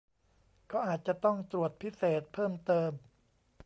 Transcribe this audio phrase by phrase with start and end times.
[0.71, 2.91] ก็อาจจะต้องตรวจพิเศษเพิ่มเติม